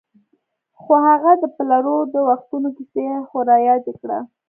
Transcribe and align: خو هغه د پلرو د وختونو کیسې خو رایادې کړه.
خو 0.79 0.91
هغه 1.07 1.31
د 1.41 1.43
پلرو 1.55 1.97
د 2.13 2.15
وختونو 2.29 2.69
کیسې 2.77 3.05
خو 3.27 3.37
رایادې 3.51 3.93
کړه. 4.01 4.17